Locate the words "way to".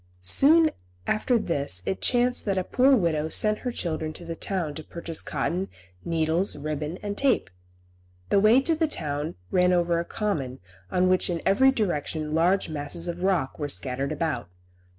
8.39-8.73